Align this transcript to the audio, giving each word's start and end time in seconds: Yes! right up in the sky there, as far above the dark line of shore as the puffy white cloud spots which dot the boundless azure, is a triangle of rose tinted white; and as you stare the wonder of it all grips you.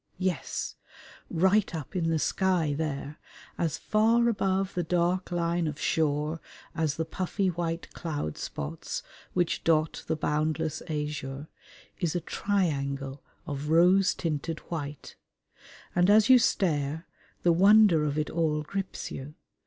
Yes! 0.17 0.77
right 1.29 1.75
up 1.75 1.95
in 1.95 2.09
the 2.09 2.17
sky 2.17 2.73
there, 2.75 3.19
as 3.55 3.77
far 3.77 4.29
above 4.29 4.73
the 4.73 4.81
dark 4.81 5.31
line 5.31 5.67
of 5.67 5.79
shore 5.79 6.41
as 6.73 6.95
the 6.95 7.05
puffy 7.05 7.49
white 7.49 7.93
cloud 7.93 8.35
spots 8.35 9.03
which 9.33 9.63
dot 9.63 10.03
the 10.07 10.15
boundless 10.15 10.81
azure, 10.89 11.49
is 11.99 12.15
a 12.15 12.19
triangle 12.19 13.21
of 13.45 13.69
rose 13.69 14.15
tinted 14.15 14.57
white; 14.71 15.17
and 15.95 16.09
as 16.09 16.29
you 16.29 16.39
stare 16.39 17.05
the 17.43 17.53
wonder 17.53 18.03
of 18.03 18.17
it 18.17 18.31
all 18.31 18.63
grips 18.63 19.11
you. 19.11 19.35